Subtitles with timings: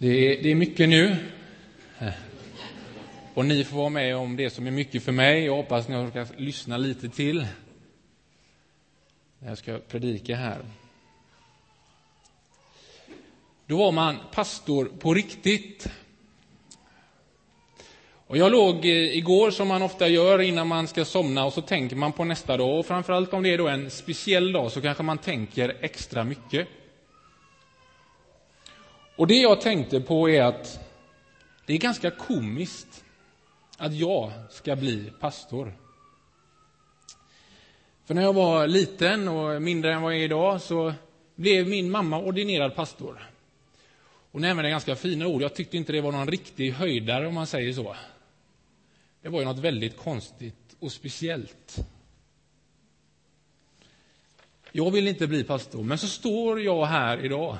[0.00, 1.16] Det är, det är mycket nu.
[3.34, 5.44] Och ni får vara med om det som är mycket för mig.
[5.44, 7.46] Jag hoppas ni ska lyssna lite till
[9.38, 10.58] när jag ska predika här.
[13.66, 15.88] Då var man pastor på riktigt.
[18.26, 21.60] Och jag låg eh, igår, som man ofta gör innan man ska somna, och så
[21.60, 22.78] tänker man på nästa dag.
[22.78, 26.68] Och framförallt om det är då en speciell dag så kanske man tänker extra mycket.
[29.18, 30.80] Och det jag tänkte på är att
[31.66, 33.04] det är ganska komiskt
[33.76, 35.72] att jag ska bli pastor.
[38.04, 40.94] För när jag var liten och mindre än vad jag är idag så
[41.34, 43.30] blev min mamma ordinerad pastor.
[44.32, 45.42] Hon använde ganska fina ord.
[45.42, 47.96] Jag tyckte inte det var någon riktig höjdare om man säger så.
[49.22, 51.76] Det var ju något väldigt konstigt och speciellt.
[54.72, 57.56] Jag vill inte bli pastor, men så står jag här idag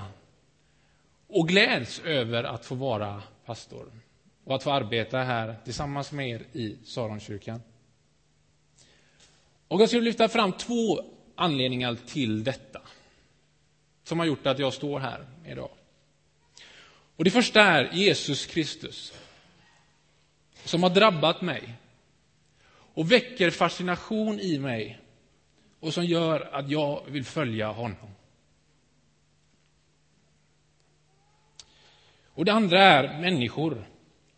[1.28, 3.92] och gläds över att få vara pastor
[4.44, 7.60] och att få arbeta här tillsammans med er i Saronkyrkan.
[9.68, 11.00] Och jag skulle lyfta fram två
[11.34, 12.80] anledningar till detta
[14.04, 15.70] som har gjort att jag står här idag.
[17.16, 19.12] Och Det första är Jesus Kristus
[20.64, 21.74] som har drabbat mig
[22.94, 24.98] och väcker fascination i mig
[25.80, 28.10] och som gör att jag vill följa honom.
[32.38, 33.84] Och det andra är människor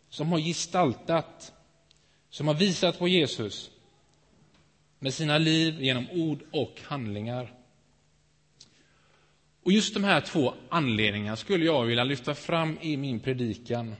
[0.09, 1.53] som har gestaltat,
[2.29, 3.71] som har visat på Jesus
[4.99, 7.53] med sina liv genom ord och handlingar.
[9.63, 13.95] Och just de här två anledningarna skulle jag vilja lyfta fram i min predikan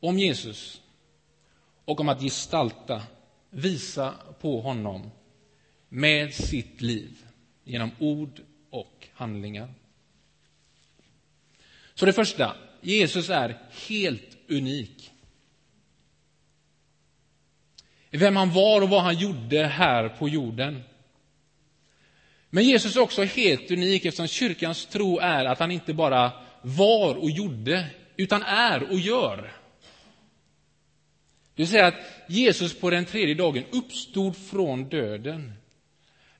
[0.00, 0.82] om Jesus
[1.84, 3.02] och om att gestalta,
[3.50, 5.10] visa på honom
[5.88, 7.24] med sitt liv
[7.64, 9.74] genom ord och handlingar.
[11.94, 15.10] Så det första, Jesus är helt unik.
[18.10, 20.82] Vem han var och vad han gjorde här på jorden.
[22.50, 26.32] Men Jesus är också helt unik eftersom kyrkans tro är att han inte bara
[26.62, 29.52] var och gjorde, utan är och gör.
[31.54, 31.94] Det vill säga att
[32.28, 35.52] Jesus på den tredje dagen uppstod från döden.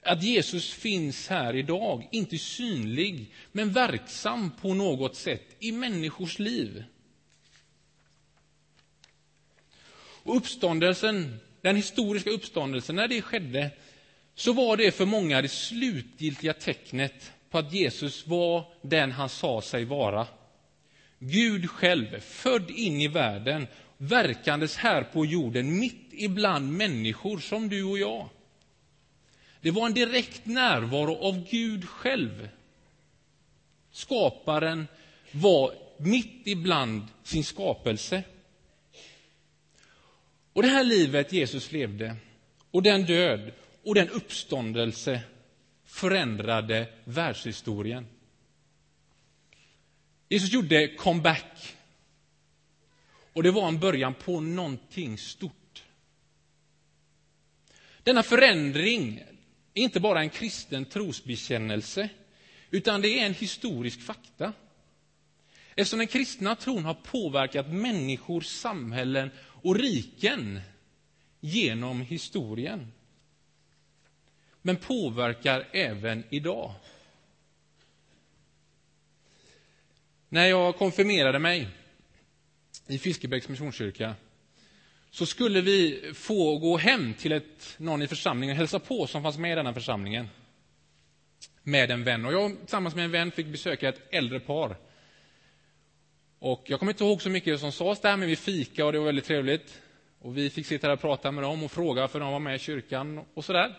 [0.04, 6.84] Att Jesus finns här idag, inte synlig, men verksam på något sätt i människors liv.
[10.22, 13.70] Och uppståndelsen, den historiska uppståndelsen, när det skedde,
[14.34, 19.62] så var det för många det slutgiltiga tecknet på att Jesus var den han sa
[19.62, 20.26] sig vara.
[21.18, 23.66] Gud själv, född in i världen,
[23.96, 28.28] verkandes här på jorden mitt ibland människor som du och jag.
[29.64, 32.48] Det var en direkt närvaro av Gud själv.
[33.90, 34.86] Skaparen
[35.32, 38.22] var mitt ibland sin skapelse.
[40.52, 42.16] Och det här livet Jesus levde,
[42.70, 43.52] och den död
[43.84, 45.20] och den uppståndelse
[45.84, 48.06] förändrade världshistorien.
[50.28, 51.76] Jesus gjorde comeback.
[53.32, 55.84] Och det var en början på någonting stort.
[58.02, 59.24] Denna förändring
[59.74, 62.08] är inte bara en kristen trosbekännelse,
[62.70, 64.52] utan det är en historisk fakta.
[65.76, 70.60] Eftersom den kristna tron har påverkat människor, samhällen och riken
[71.40, 72.92] genom historien.
[74.62, 76.74] Men påverkar även idag.
[80.28, 81.68] När jag konfirmerade mig
[82.86, 84.14] i Fiskebäcks missionskyrka
[85.14, 89.22] så skulle vi få gå hem till ett, någon i församlingen och hälsa på som
[89.22, 90.28] fanns med i denna församlingen.
[91.62, 92.24] Med en vän.
[92.24, 94.76] Och jag tillsammans med en vän fick besöka ett äldre par.
[96.38, 98.98] Och jag kommer inte ihåg så mycket som sades där, men vi fika och det
[98.98, 99.82] var väldigt trevligt.
[100.18, 102.56] Och vi fick sitta där och prata med dem och fråga, för de var med
[102.56, 103.74] i kyrkan och sådär.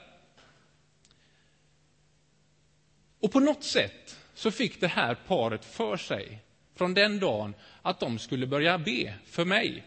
[3.20, 6.40] Och på något sätt så fick det här paret för sig
[6.76, 9.84] från den dagen att de skulle börja be för mig.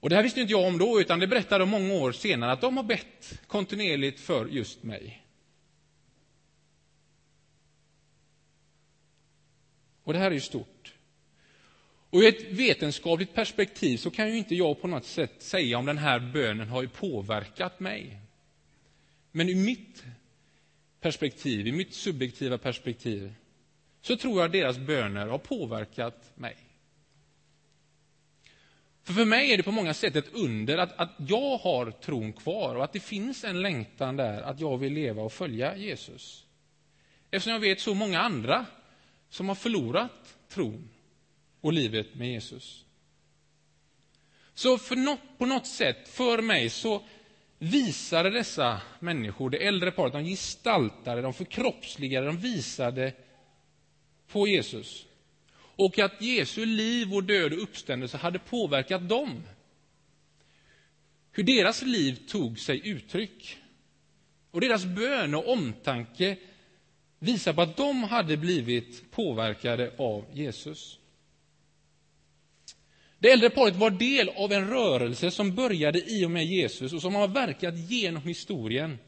[0.00, 2.52] Och Det här visste inte jag om då, utan det berättade de många år senare
[2.52, 5.22] att de har bett kontinuerligt för just mig.
[10.02, 10.94] Och det här är ju stort.
[12.10, 15.86] Och ur ett vetenskapligt perspektiv så kan ju inte jag på något sätt säga om
[15.86, 18.20] den här bönen har påverkat mig.
[19.32, 20.04] Men ur mitt
[21.00, 23.32] perspektiv, i mitt subjektiva perspektiv,
[24.00, 26.56] så tror jag att deras böner har påverkat mig.
[29.10, 32.32] För för mig är det på många sätt ett under att, att jag har tron
[32.32, 36.46] kvar och att det finns en längtan där att jag vill leva och följa Jesus.
[37.30, 38.66] Eftersom jag vet så många andra
[39.30, 40.88] som har förlorat tron
[41.60, 42.84] och livet med Jesus.
[44.54, 47.02] Så för något, på något sätt, för mig, så
[47.58, 53.12] visade dessa människor, det äldre paret, de gestaltade, de förkroppsligade, de visade
[54.26, 55.06] på Jesus.
[55.80, 59.42] Och att Jesu liv och död och uppståndelse hade påverkat dem.
[61.32, 63.56] Hur deras liv tog sig uttryck.
[64.50, 66.36] Och deras bön och omtanke
[67.18, 70.98] visar på att de hade blivit påverkade av Jesus.
[73.18, 77.02] Det äldre paret var del av en rörelse som började i och med Jesus och
[77.02, 78.98] som har verkat genom historien,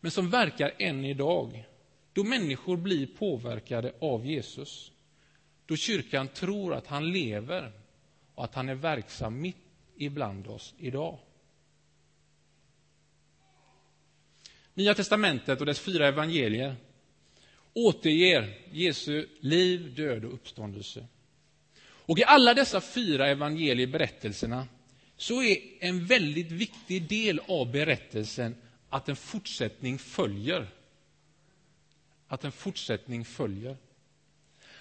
[0.00, 1.64] men som verkar än idag.
[2.12, 4.92] Då människor blir påverkade av Jesus.
[5.70, 7.72] Då kyrkan tror att han lever
[8.34, 9.56] och att han är verksam mitt
[9.96, 11.18] ibland oss idag.
[14.74, 16.76] Nya testamentet och dess fyra evangelier
[17.72, 21.06] återger Jesu liv, död och uppståndelse.
[21.82, 24.68] Och i alla dessa fyra evangelieberättelserna
[25.16, 28.56] så är en väldigt viktig del av berättelsen
[28.88, 30.70] att en fortsättning följer.
[32.26, 33.76] Att en fortsättning följer.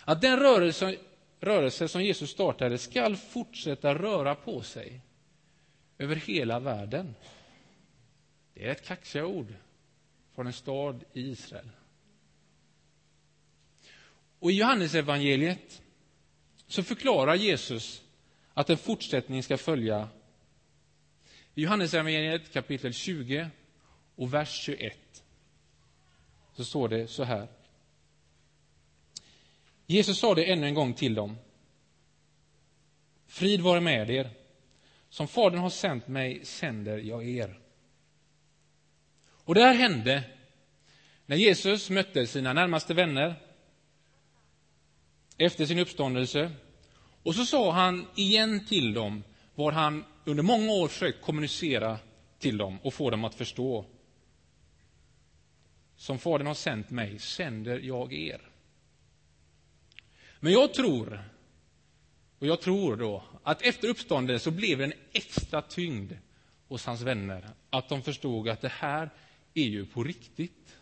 [0.10, 0.98] Att den rörelse,
[1.40, 5.02] rörelse som Jesus startade skall fortsätta röra på sig
[5.98, 7.16] över hela världen.
[8.54, 9.54] Det är ett kaxiga ord
[10.36, 11.70] från en stad i Israel.
[14.40, 15.82] Och i Johannesevangeliet
[16.68, 18.02] så förklarar Jesus
[18.54, 20.10] att en fortsättning ska följa.
[21.56, 23.50] I Johannesevangeliet kapitel 20
[24.16, 25.24] och vers 21
[26.56, 27.59] så står det så här.
[29.92, 31.38] Jesus sa det ännu en gång till dem.
[33.28, 34.30] Frid vare med er.
[35.10, 37.60] Som Fadern har sänt mig sänder jag er.
[39.22, 40.24] Och det här hände
[41.26, 43.36] när Jesus mötte sina närmaste vänner
[45.38, 46.52] efter sin uppståndelse.
[47.24, 49.24] Och så sa han igen till dem
[49.56, 52.00] vad han under många år försökt kommunicera
[52.40, 53.86] till dem och få dem att förstå.
[55.96, 58.50] Som Fadern har sänt mig sänder jag er.
[60.40, 61.24] Men jag tror,
[62.40, 66.14] och jag tror då, att efter uppståndelsen så blev det en extra tyngd
[66.68, 67.50] hos hans vänner.
[67.70, 69.10] Att de förstod att det här
[69.54, 70.76] är ju på riktigt.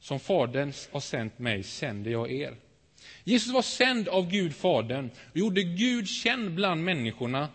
[0.00, 2.56] Som Fadern har sänt mig sänder jag er.
[3.24, 7.48] Jesus var sänd av Gud Fadern och gjorde Gud känd bland människorna.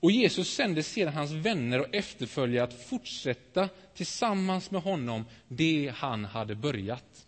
[0.00, 6.24] Och Jesus sände sedan hans vänner och efterföljare att fortsätta tillsammans med honom det han
[6.24, 7.26] hade börjat.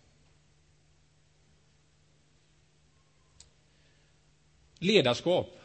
[4.79, 5.59] Ledarskap.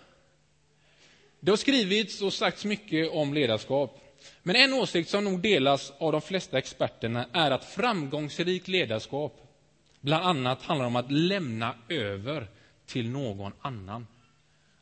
[1.41, 3.99] Det har skrivits och sagts mycket om ledarskap.
[4.43, 9.43] Men en åsikt som nog delas av de flesta experterna är att framgångsrikt ledarskap
[10.01, 12.49] bland annat handlar om att lämna över
[12.87, 14.07] till någon annan.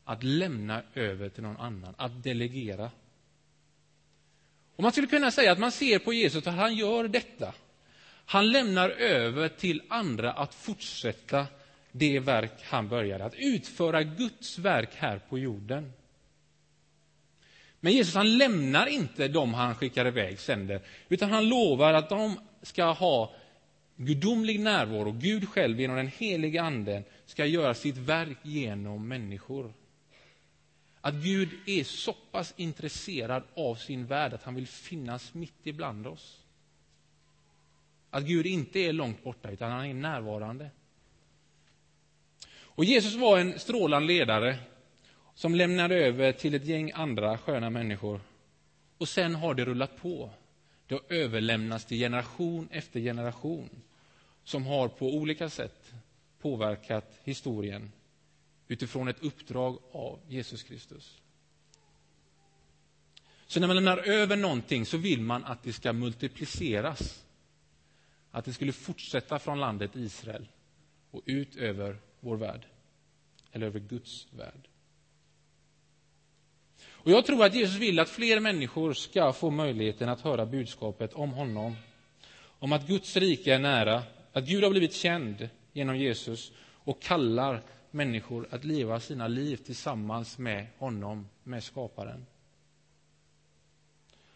[0.05, 2.91] Att lämna över till någon annan, att delegera.
[4.77, 7.55] Och man skulle kunna säga att man ser på Jesus att han gör detta.
[8.25, 11.47] Han lämnar över till andra att fortsätta
[11.93, 15.93] det verk han började, att utföra Guds verk här på jorden.
[17.81, 22.39] Men Jesus han lämnar inte dem han skickar iväg, sänder, utan han lovar att de
[22.63, 23.35] ska ha
[23.97, 25.13] gudomlig närvaro.
[25.13, 29.73] Gud själv genom den heliga Anden ska göra sitt verk genom människor.
[31.01, 36.06] Att Gud är så pass intresserad av sin värld att han vill finnas mitt ibland
[36.06, 36.44] oss.
[38.11, 40.70] Att Gud inte är långt borta, utan han är närvarande.
[42.81, 44.58] Och Jesus var en strålande ledare
[45.34, 48.20] som lämnade över till ett gäng andra sköna människor.
[48.99, 50.31] Och sen har det rullat på.
[50.87, 53.69] Det har överlämnats till generation efter generation
[54.44, 55.93] som har på olika sätt
[56.39, 57.93] påverkat historien
[58.69, 61.19] utifrån ett uppdrag av Jesus Kristus.
[63.46, 67.25] Så när man lämnar över någonting så vill man att det ska multipliceras.
[68.31, 70.49] Att det skulle fortsätta från landet Israel
[71.10, 72.67] och ut över vår värld.
[73.53, 74.69] Eller över Guds värld.
[77.03, 81.13] Och Jag tror att Jesus vill att fler människor ska få möjligheten att höra budskapet
[81.13, 81.77] om honom.
[82.43, 84.03] Om att Guds rike är nära,
[84.33, 90.39] att Gud har blivit känd genom Jesus och kallar människor att leva sina liv tillsammans
[90.39, 92.27] med honom, med skaparen.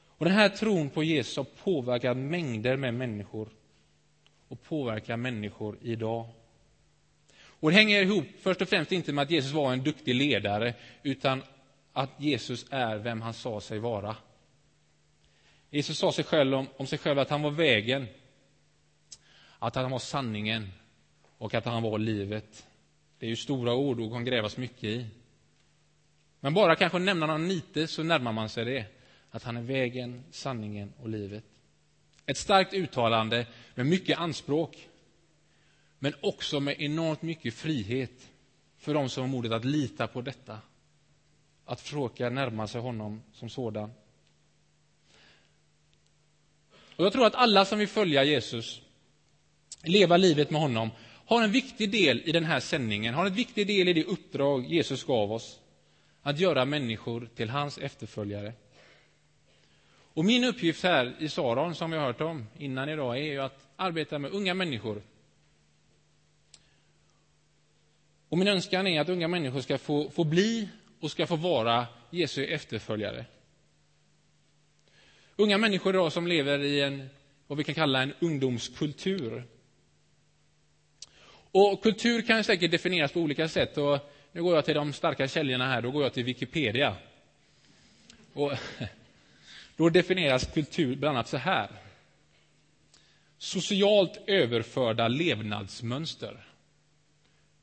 [0.06, 3.48] Och Den här tron på Jesus har påverkat mängder med människor
[4.48, 6.26] och påverkar människor idag.
[7.64, 10.74] Och Det hänger ihop först och främst inte med att Jesus var en duktig ledare
[11.02, 11.42] utan
[11.92, 14.16] att Jesus är vem han sa sig vara.
[15.70, 18.06] Jesus sa sig själv om, om sig själv att han var vägen,
[19.58, 20.72] att han var sanningen
[21.38, 22.66] och att han var livet.
[23.18, 25.06] Det är ju stora ord och kan grävas mycket i.
[26.40, 28.84] Men bara kanske nämna någon lite så närmar man sig det.
[29.30, 31.44] Att han är vägen, sanningen och livet.
[32.26, 34.88] Ett starkt uttalande med mycket anspråk.
[35.98, 38.30] Men också med enormt mycket frihet
[38.78, 40.58] för dem som har modet att lita på detta.
[41.64, 43.90] Att försöka närma sig honom som sådan.
[46.96, 48.80] Och jag tror att alla som vill följa Jesus,
[49.82, 50.90] leva livet med honom,
[51.26, 54.66] har en viktig del i den här sändningen, har en viktig del i det uppdrag
[54.66, 55.60] Jesus gav oss,
[56.22, 58.52] att göra människor till hans efterföljare.
[60.14, 63.40] Och min uppgift här i Saron, som vi har hört om innan idag, är ju
[63.40, 65.02] att arbeta med unga människor.
[68.34, 70.68] Och min önskan är att unga människor ska få, få bli
[71.00, 73.24] och ska få vara Jesu efterföljare.
[75.36, 77.08] Unga människor idag som lever i en,
[77.46, 79.44] vad vi kan kalla en ungdomskultur.
[81.50, 83.78] Och kultur kan säkert definieras på olika sätt.
[83.78, 83.98] Och
[84.32, 86.96] nu går jag till de starka källorna här, då går jag till Wikipedia.
[88.32, 88.52] Och
[89.76, 91.68] då definieras kultur bland annat så här.
[93.38, 96.53] Socialt överförda levnadsmönster.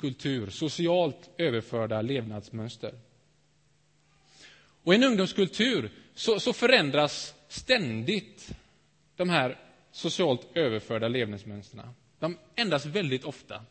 [0.02, 2.94] Kultur, socialt överförda levnadsmönster.
[4.84, 8.52] Och i en ungdomskultur så, så förändras ständigt
[9.16, 9.58] de här
[9.92, 11.88] socialt överförda levnadsmönstren.
[12.20, 13.66] De ändras väldigt ofta.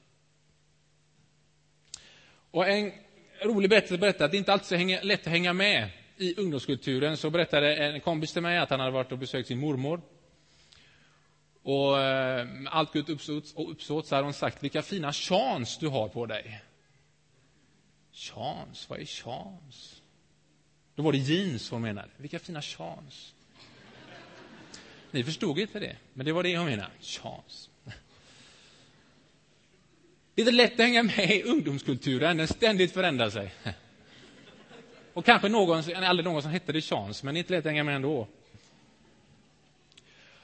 [2.50, 2.92] Och en
[3.42, 7.16] rolig berättelse berättar att det inte alltid är så lätt att hänga med i ungdomskulturen.
[7.16, 10.00] Så berättade en kompis till mig att han hade varit och besökt sin mormor.
[11.62, 16.08] Och med allt gott uppsåt, uppsåt så hade hon sagt vilka fina chans du har
[16.08, 16.62] på dig.
[18.12, 20.02] Chans, vad är chans?
[20.94, 22.08] Då var det jeans hon menade.
[22.16, 23.34] Vilka fina chans.
[25.10, 26.92] Ni förstod inte det, men det var det hon menade.
[27.00, 27.70] Chans.
[30.34, 33.54] Det är inte lätt att hänga med i ungdomskulturen, den ständigt förändrar sig.
[35.12, 37.72] Och kanske någon, aldrig någon som hette det chans, men det är inte lätt att
[37.72, 38.28] hänga med ändå.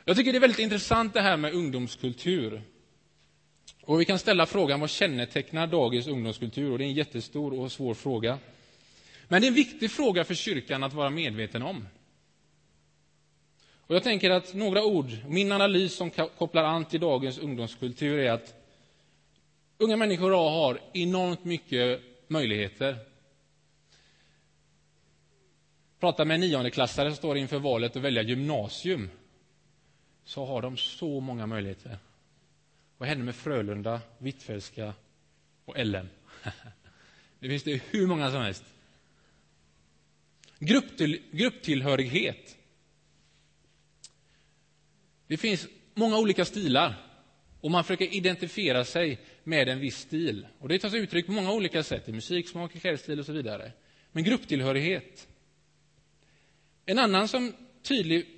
[0.08, 2.62] Jag tycker det är väldigt intressant det här med ungdomskultur.
[3.82, 6.72] Och vi kan ställa frågan vad kännetecknar dagens ungdomskultur?
[6.72, 8.38] Och det är en jättestor och svår fråga.
[9.28, 11.88] Men det är en viktig fråga för kyrkan att vara medveten om.
[13.86, 18.32] Och jag tänker att några ord, min analys som kopplar an till dagens ungdomskultur är
[18.32, 18.54] att
[19.78, 22.96] unga människor har enormt mycket möjligheter.
[26.00, 29.10] Prata med en niondeklassare som står inför valet att välja gymnasium.
[30.26, 31.98] Så har de så många möjligheter.
[32.98, 34.94] Vad händer med Frölunda, Hvitfeldtska
[35.64, 36.08] och LM?
[37.38, 38.64] Det finns det hur många som helst.
[40.58, 42.56] Grupptill, grupptillhörighet.
[45.26, 46.94] Det finns många olika stilar
[47.60, 50.46] och man försöker identifiera sig med en viss stil.
[50.58, 53.32] Och Det tar sig uttryck på många olika sätt, i musiksmak, i klädstil och så
[53.32, 53.72] vidare.
[54.12, 55.28] Men grupptillhörighet.
[56.86, 57.52] En annan som
[57.82, 58.35] tydlig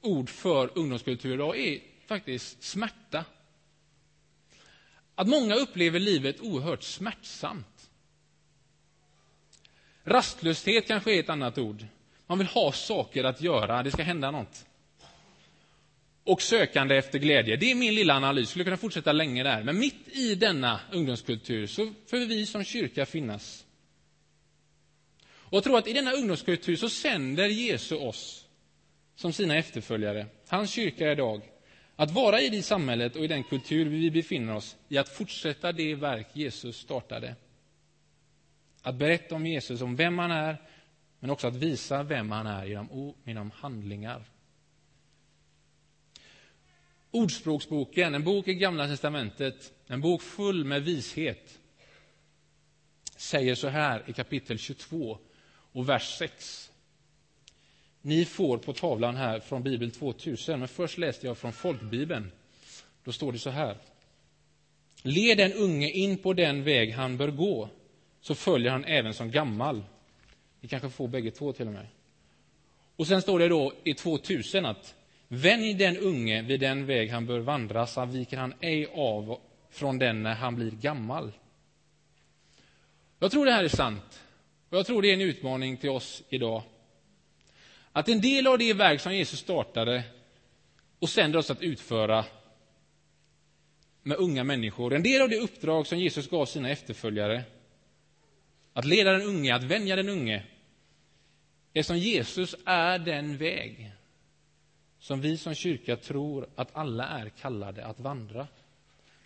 [0.00, 3.24] ord för ungdomskultur idag är faktiskt smärta.
[5.14, 7.90] Att många upplever livet oerhört smärtsamt.
[10.04, 11.86] Rastlöshet kanske är ett annat ord.
[12.26, 14.66] Man vill ha saker att göra, det ska hända något
[16.24, 17.56] och sökande efter glädje.
[17.56, 19.62] Det är min lilla analys, jag skulle kunna fortsätta länge där.
[19.62, 23.66] Men mitt i denna ungdomskultur så får vi som kyrka finnas.
[25.22, 28.39] Och jag tror att i denna ungdomskultur så sänder Jesus oss
[29.20, 31.42] som sina efterföljare, hans kyrka idag,
[31.96, 35.72] att vara i det samhället och i den kultur vi befinner oss i, att fortsätta
[35.72, 37.36] det verk Jesus startade.
[38.82, 40.56] Att berätta om Jesus, om vem han är,
[41.18, 44.24] men också att visa vem han är genom, genom handlingar.
[47.10, 51.58] Ordspråksboken, en bok i Gamla testamentet, en bok full med vishet,
[53.16, 55.18] säger så här i kapitel 22
[55.72, 56.69] och vers 6.
[58.02, 62.32] Ni får på tavlan här från Bibel 2000, men först läste jag från folkbibeln.
[63.04, 63.76] Då står det så här.
[65.02, 67.68] Led den unge in på den väg han bör gå,
[68.20, 69.82] så följer han även som gammal.
[70.60, 71.86] Ni kanske får bägge två till och med.
[72.96, 74.94] Och sen står det då i 2000 att
[75.32, 79.38] Vänj den unge vid den väg han bör vandra, så viker han ej av
[79.70, 81.32] från den när han blir gammal.
[83.18, 84.22] Jag tror det här är sant.
[84.68, 86.62] Och jag tror det är en utmaning till oss idag.
[87.92, 90.02] Att en del av det verk som Jesus startade
[90.98, 92.24] och sänder oss att utföra
[94.02, 97.42] med unga människor, en del av det uppdrag som Jesus gav sina efterföljare,
[98.72, 100.42] att leda den unge, att vänja den unge,
[101.72, 103.92] eftersom Jesus är den väg
[104.98, 108.46] som vi som kyrka tror att alla är kallade att vandra.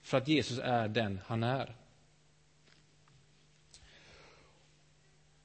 [0.03, 1.75] för att Jesus är den han är.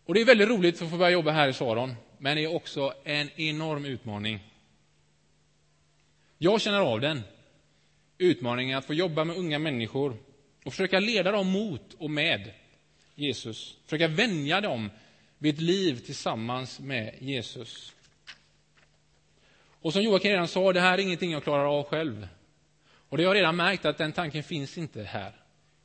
[0.06, 2.56] Och Det är väldigt roligt att få börja jobba här i Saron, men det är
[2.56, 4.40] också en enorm utmaning.
[6.38, 7.22] Jag känner av den.
[8.18, 10.18] Utmaningen att få jobba med unga människor
[10.64, 12.52] och försöka leda dem mot och med
[13.16, 13.78] Jesus.
[13.86, 14.90] Försöka vänja dem
[15.38, 17.94] vid ett liv tillsammans med Jesus.
[19.82, 22.28] Och som Joakim redan sa, det här är ingenting jag klarar av själv.
[23.10, 25.34] Och det har jag redan märkt att den tanken finns inte här,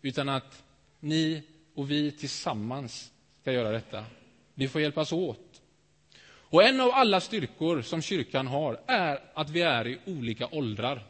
[0.02, 0.62] utan att
[1.00, 1.42] ni
[1.74, 4.04] och vi tillsammans ska göra detta.
[4.54, 5.53] Vi får hjälpas åt.
[6.54, 11.06] Och en av alla styrkor som kyrkan har är att vi är i olika åldrar.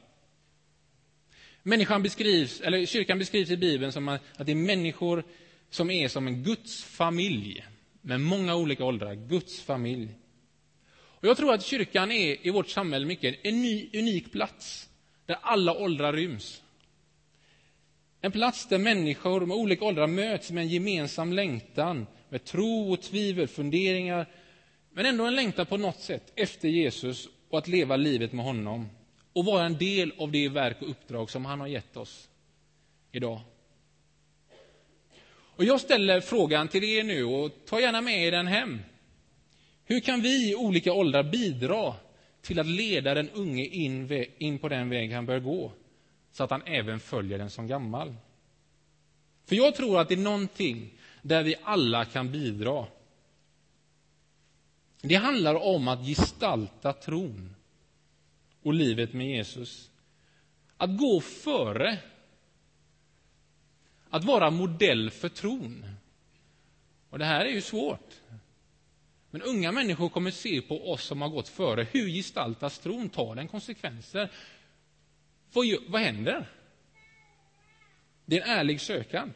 [1.63, 5.25] Människan beskrivs, eller kyrkan beskrivs i Bibeln som att det är människor
[5.71, 7.65] som är som en Guds familj
[8.01, 9.15] med många olika åldrar.
[9.15, 10.09] Guds familj.
[10.95, 14.89] Och jag tror att kyrkan är i vårt samhälle mycket en ny, unik plats
[15.27, 16.63] där alla åldrar ryms.
[18.21, 23.03] En plats där människor med olika åldrar möts med en gemensam längtan med tro och
[23.03, 24.27] tvivel, funderingar
[24.95, 28.89] men ändå en längtan på något sätt efter Jesus och att leva livet med honom
[29.33, 32.29] och vara en del av det verk och uppdrag som han har gett oss
[33.13, 33.41] idag.
[35.57, 38.81] Och Jag ställer frågan till er nu och ta gärna med er den hem.
[39.85, 41.95] Hur kan vi i olika åldrar bidra
[42.43, 45.73] till att leda den unge in, in på den väg han bör gå
[46.33, 48.15] så att han även följer den som gammal?
[49.47, 50.91] För jag tror att det är någonting
[51.23, 52.87] där vi alla kan bidra.
[55.07, 57.57] Det handlar om att gestalta tron
[58.63, 59.91] och livet med Jesus.
[60.77, 61.99] Att gå före.
[64.11, 65.87] Att vara modell för tron.
[67.11, 68.21] Och Det här är ju svårt.
[69.31, 71.87] Men unga människor kommer se på oss som har gått före.
[71.93, 73.09] Hur gestaltas tron?
[73.09, 74.31] Tar den konsekvenser?
[75.53, 76.51] Vad, vad händer?
[78.25, 79.33] Det är en ärlig sökan.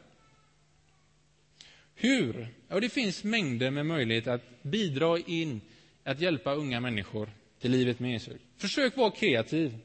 [2.01, 2.47] Hur?
[2.67, 5.61] Ja, det finns mängder med möjligheter att bidra in,
[6.03, 8.41] att hjälpa unga människor till livet med Jesus.
[8.57, 9.77] Försök vara kreativ.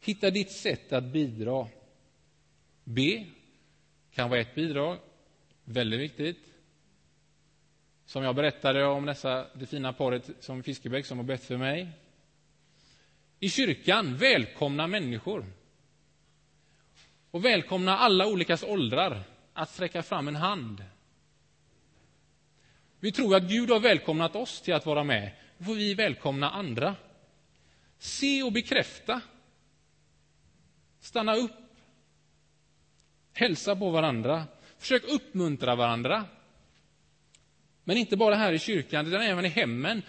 [0.00, 1.68] Hitta ditt sätt att bidra.
[2.84, 3.26] Be
[4.14, 4.98] kan vara ett bidrag.
[5.64, 6.38] Väldigt viktigt.
[8.06, 11.88] Som jag berättade om dessa, det fina paret som Fiskebäck som har bett för mig.
[13.38, 15.46] I kyrkan, välkomna människor.
[17.30, 19.22] Och välkomna alla olika åldrar
[19.52, 20.84] att sträcka fram en hand.
[23.00, 25.30] Vi tror att Gud har välkomnat oss till att vara med.
[25.58, 26.96] Då får vi välkomna andra.
[27.98, 29.20] Se och bekräfta.
[31.00, 31.52] Stanna upp.
[33.32, 34.44] Hälsa på varandra.
[34.78, 36.24] Försök uppmuntra varandra.
[37.84, 40.02] Men inte bara här i kyrkan, utan även i hemmen,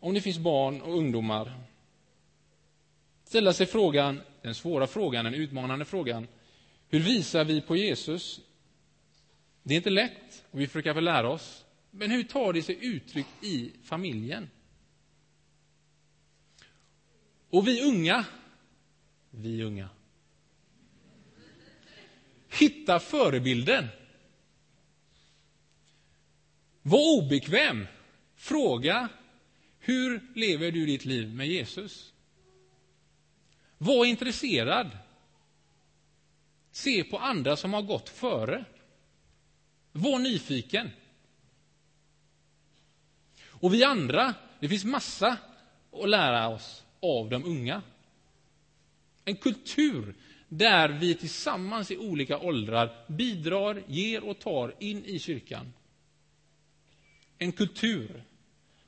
[0.00, 1.52] om det finns barn och ungdomar.
[3.24, 6.26] Ställa sig frågan, den svåra frågan, den utmanande frågan,
[6.88, 8.40] hur visar vi på Jesus?
[9.62, 11.64] Det är inte lätt, och vi försöker väl lära oss.
[11.90, 14.50] Men hur tar det sig uttryck i familjen?
[17.50, 18.26] Och vi unga,
[19.30, 19.88] vi unga,
[22.48, 23.86] hitta förebilden.
[26.82, 27.86] Var obekväm.
[28.34, 29.08] Fråga
[29.78, 32.12] hur lever du ditt liv med Jesus?
[33.78, 34.98] Var intresserad.
[36.70, 38.64] Se på andra som har gått före.
[39.92, 40.90] Var nyfiken.
[43.60, 45.36] Och vi andra, det finns massa
[45.92, 47.82] att lära oss av de unga.
[49.24, 50.14] En kultur
[50.48, 55.72] där vi tillsammans i olika åldrar bidrar, ger och tar in i kyrkan.
[57.38, 58.24] En kultur,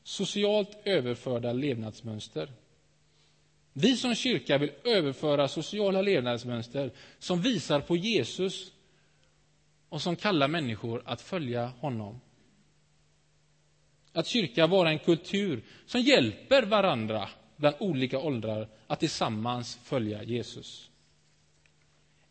[0.03, 2.53] socialt överförda levnadsmönster.
[3.73, 8.73] Vi som kyrka vill överföra sociala levnadsmönster som visar på Jesus
[9.89, 12.21] och som kallar människor att följa honom.
[14.13, 20.91] Att kyrka vara en kultur som hjälper varandra bland olika åldrar att tillsammans följa Jesus.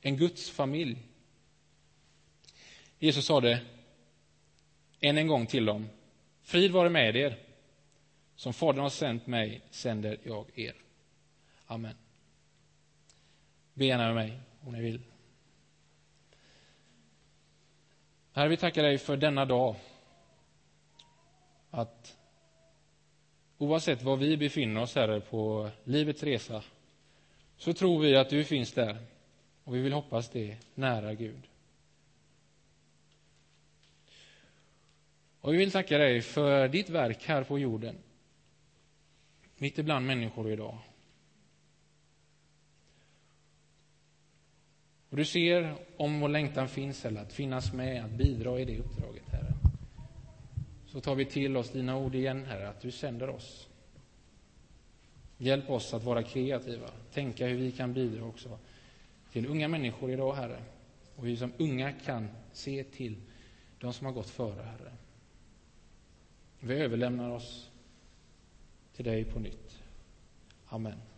[0.02, 0.98] En Guds familj.
[3.00, 3.60] Jesus sa det
[5.00, 5.90] än en gång till dem.
[6.42, 7.38] Frid vare med er.
[8.36, 10.76] Som Fadern har sänt mig sänder jag er.
[11.66, 11.96] Amen.
[13.74, 15.02] Be gärna med mig om ni vill.
[18.32, 19.76] Herre, vi tackar dig för denna dag.
[21.72, 22.18] Att
[23.58, 26.64] oavsett var vi befinner oss, Herre, på livets resa
[27.58, 28.98] så tror vi att du finns där
[29.64, 31.42] och vi vill hoppas det nära Gud.
[35.42, 37.96] Och vi vill tacka dig för ditt verk här på jorden,
[39.58, 40.78] mitt ibland människor idag.
[45.10, 48.80] Och du ser om vår längtan finns, eller att finnas med, att bidra i det
[48.80, 49.49] uppdraget, Herre.
[50.92, 53.68] Så tar vi till oss dina ord igen, Herre, att du sänder oss.
[55.38, 58.60] Hjälp oss att vara kreativa, tänka hur vi kan bidra också
[59.32, 60.64] till unga människor idag, Herre.
[61.16, 63.16] Och hur vi som unga kan se till
[63.80, 64.92] de som har gått före, Herre.
[66.60, 67.70] Vi överlämnar oss
[68.96, 69.84] till dig på nytt.
[70.68, 71.09] Amen.